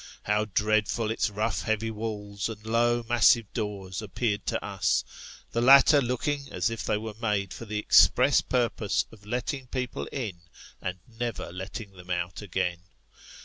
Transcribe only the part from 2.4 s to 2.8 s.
and